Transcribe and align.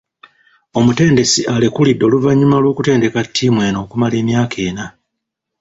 Omutendesi 0.79 1.41
alekulidde 1.53 2.03
oluvanyuma 2.09 2.57
lw’okutendeka 2.63 3.19
tiimu 3.35 3.59
eno 3.67 3.77
okumala 3.85 4.15
emyaka 4.21 4.57
ena. 4.69 4.85